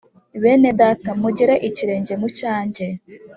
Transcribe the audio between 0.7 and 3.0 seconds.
Data mugere ikirenge mu cyanjye